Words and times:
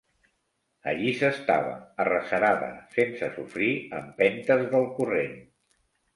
Allí 0.91 1.11
s'estava, 1.19 1.73
arrecerada, 2.05 2.71
sense 2.97 3.31
sofrir 3.37 3.71
empentes 4.01 4.67
del 4.75 4.91
corrent. 4.99 5.39